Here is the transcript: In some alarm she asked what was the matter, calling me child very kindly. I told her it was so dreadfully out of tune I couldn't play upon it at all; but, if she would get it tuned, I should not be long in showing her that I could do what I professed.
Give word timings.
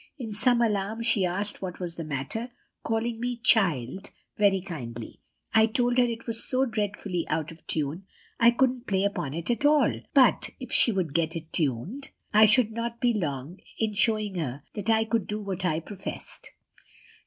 In 0.17 0.33
some 0.33 0.63
alarm 0.63 1.03
she 1.03 1.25
asked 1.27 1.61
what 1.61 1.79
was 1.79 1.93
the 1.95 2.03
matter, 2.03 2.49
calling 2.81 3.19
me 3.19 3.37
child 3.37 4.09
very 4.35 4.59
kindly. 4.59 5.19
I 5.53 5.67
told 5.67 5.99
her 5.99 6.03
it 6.03 6.25
was 6.25 6.43
so 6.43 6.65
dreadfully 6.65 7.27
out 7.29 7.51
of 7.51 7.67
tune 7.67 8.07
I 8.39 8.49
couldn't 8.49 8.87
play 8.87 9.03
upon 9.03 9.35
it 9.35 9.51
at 9.51 9.63
all; 9.63 9.93
but, 10.15 10.49
if 10.59 10.71
she 10.71 10.91
would 10.91 11.13
get 11.13 11.35
it 11.35 11.53
tuned, 11.53 12.09
I 12.33 12.45
should 12.45 12.71
not 12.71 12.99
be 12.99 13.13
long 13.13 13.59
in 13.77 13.93
showing 13.93 14.33
her 14.39 14.63
that 14.73 14.89
I 14.89 15.05
could 15.05 15.27
do 15.27 15.39
what 15.39 15.65
I 15.65 15.79
professed. 15.79 16.49